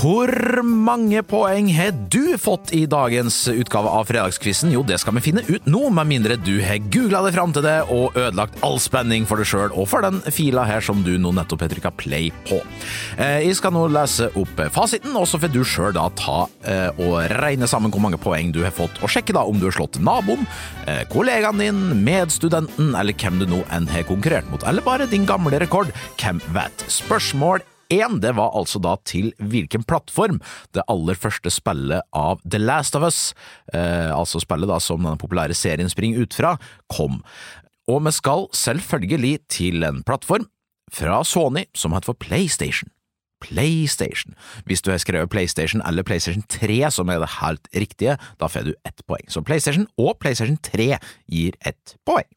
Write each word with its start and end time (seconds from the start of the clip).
Hvor 0.00 0.30
mange 0.64 1.20
poeng 1.28 1.66
har 1.76 1.90
du 1.92 2.38
fått 2.40 2.70
i 2.72 2.86
dagens 2.88 3.34
utgave 3.52 3.90
av 3.92 4.06
Fredagskvissen? 4.08 4.70
Jo, 4.72 4.80
det 4.86 4.96
skal 5.02 5.12
vi 5.18 5.22
finne 5.26 5.42
ut 5.44 5.66
nå, 5.68 5.82
med 5.92 6.08
mindre 6.08 6.38
du 6.40 6.54
har 6.64 6.78
googla 6.86 7.20
deg 7.26 7.34
fram 7.34 7.50
til 7.52 7.66
det 7.66 7.74
og 7.92 8.14
ødelagt 8.16 8.56
all 8.64 8.78
spenning 8.80 9.26
for 9.28 9.36
deg 9.36 9.50
sjøl 9.50 9.74
og 9.74 9.90
for 9.90 10.00
den 10.06 10.22
fila 10.32 10.64
her 10.64 10.80
som 10.80 11.02
du 11.04 11.10
nå 11.20 11.34
nettopp 11.36 11.66
har 11.66 11.72
trykka 11.74 11.92
play 12.00 12.30
på. 12.48 12.62
Eh, 13.20 13.42
jeg 13.44 13.58
skal 13.58 13.74
nå 13.76 13.82
lese 13.92 14.30
opp 14.40 14.62
fasiten, 14.72 15.12
og 15.20 15.26
så 15.28 15.36
får 15.42 15.52
du 15.52 15.60
sjøl 15.68 15.92
da 15.98 16.06
ta 16.16 16.38
eh, 16.64 17.02
og 17.04 17.18
regne 17.42 17.68
sammen 17.68 17.92
hvor 17.92 18.00
mange 18.06 18.20
poeng 18.22 18.54
du 18.56 18.62
har 18.64 18.72
fått, 18.72 19.02
og 19.04 19.12
sjekke 19.12 19.36
da 19.36 19.42
om 19.44 19.60
du 19.60 19.66
har 19.68 19.76
slått 19.76 20.00
naboen, 20.00 20.48
eh, 20.86 21.02
kollegaen 21.12 21.60
din, 21.60 21.82
medstudenten 22.06 22.94
eller 22.96 23.20
hvem 23.20 23.36
du 23.42 23.44
nå 23.52 23.60
enn 23.68 23.90
har 23.92 24.08
konkurrert 24.08 24.48
mot, 24.48 24.64
eller 24.64 24.86
bare 24.86 25.10
din 25.12 25.28
gamle 25.28 25.60
rekord. 25.60 25.92
Hvem 26.16 26.40
vet? 26.56 26.88
Spørsmål 26.88 27.60
1, 27.90 28.20
det 28.22 28.34
var 28.38 28.54
altså 28.56 28.80
da 28.82 28.94
til 29.08 29.32
hvilken 29.38 29.84
plattform 29.88 30.40
det 30.76 30.86
aller 30.90 31.18
første 31.18 31.52
spillet 31.52 32.06
av 32.16 32.40
The 32.46 32.60
Last 32.62 32.96
of 32.98 33.06
Us, 33.06 33.20
eh, 33.74 34.10
altså 34.14 34.42
spillet 34.42 34.70
da 34.70 34.78
som 34.82 35.02
denne 35.02 35.20
populære 35.20 35.56
serien 35.58 35.90
springer 35.90 36.24
ut 36.24 36.36
fra, 36.36 36.54
kom. 36.92 37.20
Og 37.90 38.04
vi 38.06 38.14
skal 38.14 38.46
selvfølgelig 38.54 39.34
til 39.50 39.84
en 39.86 40.02
plattform 40.06 40.46
fra 40.94 41.22
Sony 41.26 41.66
som 41.74 41.94
heter 41.94 42.12
for 42.12 42.18
PlayStation. 42.18 42.90
PlayStation. 43.40 44.34
Hvis 44.68 44.82
du 44.82 44.90
har 44.90 44.98
skrevet 45.00 45.30
PlayStation 45.30 45.82
eller 45.88 46.04
PlayStation 46.04 46.44
3, 46.48 46.90
som 46.90 47.08
er 47.08 47.22
det 47.22 47.30
helt 47.40 47.68
riktige, 47.74 48.18
da 48.40 48.46
får 48.46 48.68
du 48.68 48.74
ett 48.84 49.00
poeng. 49.08 49.24
Så 49.28 49.40
PlayStation 49.40 49.86
og 49.98 50.18
PlayStation 50.20 50.58
3 50.60 50.98
gir 51.26 51.56
ett 51.64 51.96
poeng. 52.06 52.28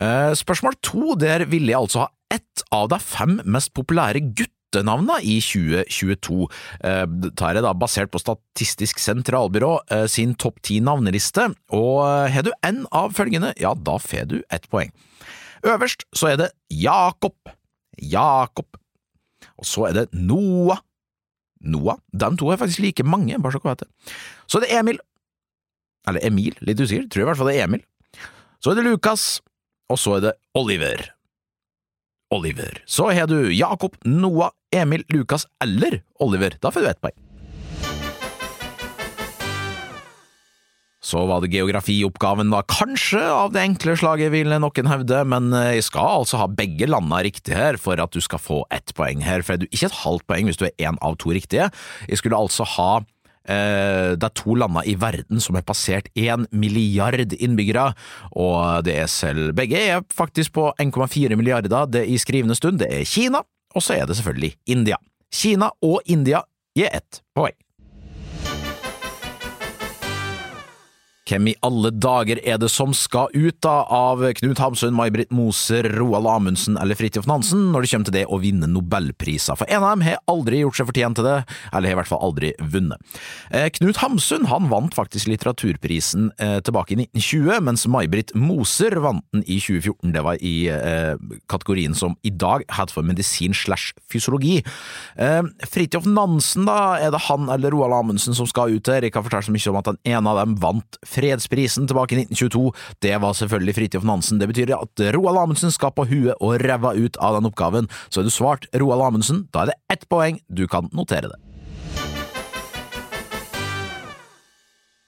Spørsmål 0.00 0.74
to, 0.82 1.14
der 1.20 1.44
ville 1.46 1.70
jeg 1.70 1.78
altså 1.78 2.04
ha 2.04 2.10
ett 2.34 2.64
av 2.74 2.88
de 2.90 2.98
fem 2.98 3.36
mest 3.46 3.70
populære 3.76 4.22
guttenavna 4.34 5.20
i 5.22 5.36
2022. 5.44 6.48
Dette 7.22 7.50
er 7.50 7.60
da 7.62 7.74
basert 7.78 8.10
på 8.10 8.18
Statistisk 8.22 8.98
sentralbyrå 8.98 9.76
eh, 9.94 10.06
sin 10.10 10.34
topp 10.34 10.58
ti 10.66 10.80
navneliste, 10.82 11.46
og 11.76 12.02
har 12.34 12.46
du 12.46 12.50
en 12.66 12.82
av 12.90 13.14
følgende, 13.14 13.54
ja, 13.60 13.74
da 13.78 13.98
får 14.02 14.30
du 14.32 14.40
ett 14.50 14.66
poeng. 14.72 14.90
Øverst 15.64 16.04
så 16.16 16.32
er 16.32 16.40
det 16.42 16.50
Jakob. 16.68 17.36
Jakob. 18.02 18.76
Og 19.58 19.68
så 19.68 19.88
er 19.88 19.96
det 19.96 20.06
Noah. 20.12 20.82
Noah. 21.64 21.98
De 22.12 22.28
to 22.36 22.50
er 22.52 22.60
faktisk 22.60 22.82
like 22.84 23.06
mange, 23.06 23.38
bare 23.40 23.54
så 23.54 23.62
dere 23.62 23.72
vet 23.72 23.84
det. 23.86 24.14
Så 24.46 24.58
er 24.58 24.66
det 24.66 24.76
Emil. 24.78 25.00
Eller 26.08 26.26
Emil, 26.26 26.56
litt 26.60 26.80
usikker, 26.80 27.08
tror 27.08 27.22
jeg 27.22 27.24
i 27.24 27.30
hvert 27.30 27.40
fall 27.40 27.52
det 27.52 27.56
er 27.58 27.68
Emil. 27.68 27.84
Så 28.60 28.72
er 28.72 28.80
det 28.80 28.86
Lukas 28.88 29.40
og 29.92 30.00
så 30.00 30.18
er 30.18 30.24
det 30.28 30.34
Oliver. 30.56 31.10
Oliver. 32.34 32.80
Så 32.86 33.10
har 33.14 33.28
du 33.30 33.52
Jakob, 33.52 33.96
Noah, 34.04 34.54
Emil, 34.74 35.04
Lukas 35.12 35.46
eller 35.62 36.00
Oliver. 36.20 36.56
Da 36.60 36.72
får 36.74 36.84
du 36.84 36.90
ett 36.90 37.04
poeng. 37.04 37.18
Så 41.04 41.20
var 41.28 41.42
det 41.44 41.52
geografioppgaven, 41.52 42.48
da, 42.48 42.62
kanskje 42.64 43.20
av 43.28 43.52
det 43.52 43.60
enkle 43.60 43.92
slaget, 44.00 44.32
vil 44.32 44.48
noen 44.56 44.88
hevde, 44.88 45.18
men 45.28 45.52
jeg 45.52 45.84
skal 45.84 46.22
altså 46.22 46.40
ha 46.40 46.46
begge 46.48 46.88
landa 46.88 47.18
riktig 47.26 47.52
her 47.54 47.76
for 47.76 48.00
at 48.00 48.16
du 48.16 48.24
skal 48.24 48.40
få 48.40 48.62
ett 48.72 48.94
poeng 48.96 49.20
her, 49.22 49.44
for 49.44 49.54
er 49.54 49.60
du 49.60 49.68
ikke 49.68 49.90
et 49.90 49.98
halvt 50.00 50.24
poeng 50.32 50.48
hvis 50.48 50.62
du 50.62 50.64
er 50.70 50.88
én 50.88 50.96
av 51.04 51.18
to 51.20 51.34
riktige. 51.36 51.68
Jeg 52.08 52.22
skulle 52.22 52.40
altså 52.40 52.64
ha 52.78 52.88
eh, 53.02 53.10
det 53.44 54.24
er 54.24 54.34
to 54.38 54.54
lander 54.56 54.86
i 54.88 54.94
verden 54.96 55.42
som 55.42 55.58
har 55.58 55.66
passert 55.68 56.08
én 56.16 56.46
milliard 56.50 57.34
innbyggere, 57.36 57.90
og 58.32 58.84
det 58.86 58.96
er 59.02 59.10
selv 59.10 59.52
begge 59.56 59.80
er 59.80 60.04
faktisk 60.12 60.54
på 60.56 60.70
1,4 60.80 61.36
milliarder 61.36 61.84
det 61.90 62.06
i 62.08 62.16
skrivende 62.20 62.56
stund. 62.56 62.80
Det 62.80 62.88
er 62.88 63.04
Kina, 63.04 63.44
og 63.74 63.84
så 63.84 63.98
er 63.98 64.08
det 64.08 64.16
selvfølgelig 64.16 64.54
India. 64.66 64.96
Kina 65.34 65.70
og 65.82 66.00
India 66.06 66.44
gir 66.76 66.88
ett 66.92 67.22
poeng. 67.34 67.56
Hvem 71.24 71.46
i 71.48 71.54
alle 71.64 71.88
dager 71.88 72.36
er 72.44 72.58
det 72.60 72.68
som 72.68 72.90
skal 72.92 73.32
ut 73.32 73.56
da 73.64 73.78
av 73.88 74.20
Knut 74.36 74.60
Hamsun, 74.60 74.92
May-Britt 74.92 75.30
Moser, 75.32 75.86
Roald 75.96 76.28
Amundsen 76.28 76.76
eller 76.76 76.98
Fridtjof 76.98 77.24
Nansen 77.30 77.70
når 77.72 77.84
det 77.84 77.90
kommer 77.94 78.08
til 78.10 78.16
det 78.18 78.24
å 78.28 78.38
vinne 78.42 78.68
nobelpriser? 78.68 79.56
For 79.56 79.70
en 79.72 79.80
av 79.80 79.94
dem 79.94 80.04
har 80.04 80.20
aldri 80.28 80.60
gjort 80.60 80.76
seg 80.76 80.90
fortjent 80.90 81.16
til 81.16 81.24
det, 81.24 81.38
eller 81.70 81.88
har 81.88 81.96
i 81.96 81.98
hvert 82.02 82.10
fall 82.10 82.20
aldri 82.26 82.50
vunnet. 82.60 83.00
Eh, 83.48 83.70
Knut 83.72 84.02
Hamsun 84.02 84.44
han 84.50 84.68
vant 84.68 84.92
faktisk 84.92 85.30
litteraturprisen 85.32 86.28
eh, 86.36 86.58
tilbake 86.66 86.92
i 86.92 86.98
1920, 87.06 87.64
mens 87.70 87.86
May-Britt 87.88 88.34
Moser 88.36 88.98
vant 89.00 89.24
den 89.32 89.46
i 89.48 89.56
2014. 89.64 90.12
Det 90.12 90.26
var 90.28 90.44
i 90.44 90.54
eh, 90.74 91.16
kategorien 91.48 91.96
som 91.96 92.18
i 92.20 92.34
dag 92.34 92.66
heter 92.68 92.98
for 92.98 93.08
medisin 93.08 93.56
slash 93.56 93.96
fysiologi. 94.12 94.58
Eh, 95.16 95.40
Fridtjof 95.72 96.04
Nansen, 96.04 96.68
da, 96.68 96.98
er 97.00 97.16
det 97.16 97.24
han 97.30 97.48
eller 97.48 97.72
Roald 97.72 97.96
Amundsen 97.96 98.36
som 98.36 98.50
skal 98.50 98.76
ut 98.76 98.84
der? 98.92 99.08
Jeg 99.08 99.16
kan 99.16 99.24
fortelle 99.24 99.48
så 99.48 99.56
mye 99.56 99.72
om 99.72 99.80
at 99.80 99.88
den 99.94 100.02
ene 100.12 100.36
av 100.36 100.42
dem 100.44 100.60
vant 100.60 101.00
fredsprisen 101.14 101.88
tilbake 101.90 102.16
i 102.16 102.24
1922. 102.24 102.66
Det 103.04 103.14
var 103.22 103.38
selvfølgelig 103.38 103.76
Fridtjof 103.78 104.06
Nansen. 104.08 104.42
Det 104.42 104.50
betyr 104.50 104.74
at 104.76 105.06
Roald 105.16 105.40
Amundsen 105.44 105.74
skal 105.74 105.94
på 105.94 106.08
huet 106.10 106.36
og 106.40 106.58
ræva 106.62 106.94
ut 106.98 107.18
av 107.22 107.38
den 107.38 107.50
oppgaven. 107.50 107.90
Så 108.08 108.20
har 108.20 108.28
du 108.28 108.34
svart 108.34 108.68
Roald 108.74 109.06
Amundsen, 109.06 109.46
da 109.54 109.64
er 109.64 109.72
det 109.72 109.80
ett 109.96 110.08
poeng. 110.10 110.42
Du 110.48 110.66
kan 110.70 110.90
notere 110.92 111.32
det. 111.32 111.40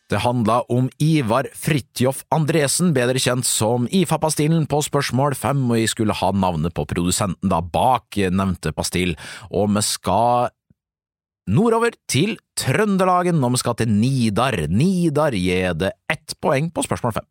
Det 0.09 0.21
handla 0.23 0.61
om 0.61 0.87
Ivar 1.03 1.49
Fridtjof 1.55 2.21
Andresen, 2.31 2.93
bedre 2.95 3.19
kjent 3.19 3.47
som 3.47 3.89
IFA-pastillen 3.91 4.69
på 4.71 4.79
spørsmål 4.87 5.35
fem, 5.35 5.65
og 5.67 5.81
jeg 5.81 5.91
skulle 5.91 6.15
ha 6.15 6.29
navnet 6.31 6.77
på 6.77 6.85
produsenten 6.87 7.51
da 7.51 7.59
bak 7.59 8.15
nevnte 8.31 8.71
pastill, 8.77 9.17
og 9.51 9.75
vi 9.75 9.83
skal 9.83 10.55
nordover 11.47 11.95
til 12.11 12.37
Trøndelagen, 12.59 13.43
og 13.45 13.55
vi 13.55 13.63
skal 13.63 13.77
til 13.79 13.91
Nidar. 13.91 14.59
Nidar 14.69 15.37
gir 15.37 15.75
det 15.79 15.93
ett 16.11 16.35
poeng 16.43 16.71
på 16.75 16.85
spørsmål 16.87 17.15
fem. 17.21 17.29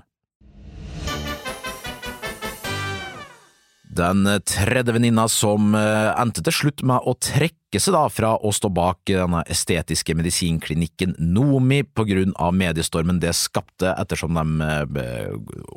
Den 3.95 4.25
tredje 4.43 4.91
venninna 4.91 5.23
som 5.31 5.75
endte 5.75 6.43
til 6.43 6.53
slutt 6.53 6.83
med 6.87 7.05
å 7.07 7.13
trekke 7.15 7.79
seg 7.79 7.95
da 7.95 8.01
fra 8.11 8.33
å 8.35 8.51
stå 8.55 8.69
bak 8.71 9.07
denne 9.07 9.41
estetiske 9.51 10.15
medisinklinikken 10.15 11.15
Nomi 11.19 11.81
på 11.87 12.05
grunn 12.07 12.33
av 12.41 12.53
mediestormen 12.55 13.21
det 13.23 13.31
skapte 13.35 13.93
ettersom 13.95 14.35
de 14.35 15.07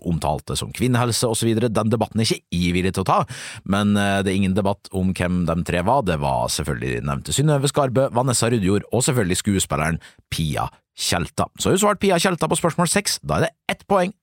omtalte 0.06 0.56
som 0.58 0.72
kvinnehelse 0.74 1.30
osv. 1.30 1.52
Den 1.62 1.94
debatten 1.94 2.22
er 2.22 2.26
ikke 2.26 2.58
jeg 2.58 2.74
villig 2.76 2.94
til 2.96 3.06
å 3.06 3.08
ta, 3.08 3.20
men 3.70 3.94
det 3.94 4.32
er 4.32 4.34
ingen 4.34 4.58
debatt 4.58 4.90
om 4.90 5.14
hvem 5.14 5.44
de 5.48 5.58
tre 5.66 5.82
var. 5.86 6.04
Det 6.06 6.18
var 6.22 6.50
selvfølgelig 6.54 7.06
nevnte 7.06 7.34
Synnøve 7.34 7.70
Skarbø, 7.70 8.10
Vanessa 8.18 8.50
Rudjord 8.50 8.86
og 8.90 9.06
selvfølgelig 9.06 9.42
skuespilleren 9.42 10.02
Pia 10.30 10.68
Tjelta. 10.98 11.46
Så 11.58 11.70
har 11.70 11.78
hun 11.78 11.84
svart 11.86 12.02
Pia 12.02 12.18
Tjelta 12.18 12.50
på 12.50 12.58
spørsmål 12.58 12.90
seks, 12.90 13.20
da 13.22 13.38
er 13.38 13.46
det 13.46 13.54
ett 13.76 13.86
poeng 13.90 14.14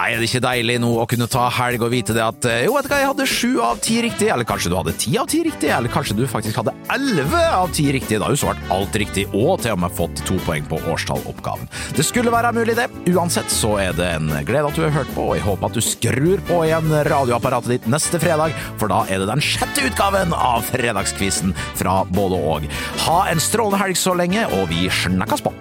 Ah, 0.04 0.10
er 0.12 0.20
det 0.20 0.28
ikke 0.28 0.42
deilig 0.44 0.74
nå 0.84 0.90
å 1.00 1.04
kunne 1.08 1.30
ta 1.32 1.46
helg 1.62 1.84
og 1.86 1.94
vite 1.94 2.12
det 2.12 2.20
at 2.20 2.46
eh, 2.50 2.66
jo, 2.66 2.74
vet 2.76 2.84
du 2.84 2.92
hva, 2.92 2.98
jeg 3.00 3.08
hadde 3.08 3.28
sju 3.30 3.52
av 3.64 3.78
ti 3.86 4.02
riktig, 4.04 4.28
eller 4.34 4.44
kanskje 4.48 4.72
du 4.74 4.76
hadde 4.76 4.92
ti 5.00 5.14
av 5.16 5.30
ti 5.32 5.40
riktig, 5.46 5.70
eller 5.72 5.92
kanskje 5.94 6.18
du 6.18 6.26
faktisk 6.28 6.58
hadde 6.60 6.74
elleve 6.92 7.40
av 7.56 7.72
ti 7.72 7.86
riktig. 7.96 8.18
Da 8.20 8.28
har 8.28 8.36
du 8.36 8.42
svart 8.42 8.60
alt 8.76 8.98
riktig, 9.00 9.24
og 9.32 9.62
til 9.64 9.72
og 9.72 9.80
med 9.80 9.96
fått 9.96 10.20
to 10.28 10.36
poeng 10.44 10.68
på 10.68 10.82
årstalloppgaven. 10.92 11.70
Det 11.96 12.04
skulle 12.04 12.34
være 12.36 12.52
mulig, 12.58 12.76
det. 12.76 12.90
Uansett 13.14 13.54
så 13.54 13.78
er 13.80 13.96
det 13.96 14.10
en 14.18 14.28
glede 14.44 14.68
at 14.68 14.76
du 14.76 14.84
har 14.84 14.92
hørt 14.98 15.14
på, 15.16 15.30
og 15.30 15.38
jeg 15.40 15.46
håper 15.48 15.70
at 15.70 15.80
du 15.80 15.86
skrur 15.88 16.44
på 16.50 16.58
igjen 16.66 16.92
radioapparatet 17.08 17.78
ditt 17.78 17.88
neste 17.94 18.20
fredag, 18.20 18.58
for 18.82 18.92
da 18.92 19.06
er 19.08 19.24
det 19.24 19.30
den 19.32 19.46
sjette 19.46 19.86
utgaven 19.88 20.36
av 20.36 20.68
Fredagskvissen 20.74 21.56
fra 21.80 22.02
både 22.12 22.44
og. 22.44 22.68
Ha 23.06 23.22
en 23.32 23.40
strålende 23.40 23.80
helg 23.86 24.04
så 24.04 24.18
lenge, 24.20 24.50
og 24.60 24.68
vi 24.74 24.90
snakkes 24.92 25.48
på! 25.48 25.56